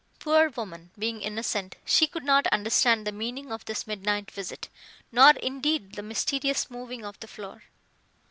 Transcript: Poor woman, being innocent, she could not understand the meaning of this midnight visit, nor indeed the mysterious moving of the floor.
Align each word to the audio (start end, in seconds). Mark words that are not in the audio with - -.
Poor 0.17 0.49
woman, 0.49 0.89
being 0.97 1.21
innocent, 1.21 1.75
she 1.85 2.07
could 2.07 2.23
not 2.23 2.47
understand 2.47 3.05
the 3.05 3.11
meaning 3.11 3.51
of 3.51 3.63
this 3.65 3.85
midnight 3.85 4.31
visit, 4.31 4.67
nor 5.11 5.29
indeed 5.43 5.93
the 5.93 6.01
mysterious 6.01 6.71
moving 6.71 7.05
of 7.05 7.19
the 7.19 7.27
floor. 7.27 7.65